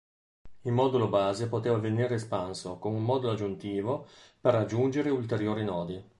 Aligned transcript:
Il 0.63 0.71
modulo 0.71 1.09
base 1.09 1.47
poteva 1.47 1.77
venir 1.77 2.11
espanso 2.11 2.79
con 2.79 2.95
un 2.95 3.03
modulo 3.03 3.33
aggiuntivo 3.33 4.07
per 4.39 4.55
aggiungere 4.55 5.11
ulteriori 5.11 5.63
nodi. 5.63 6.03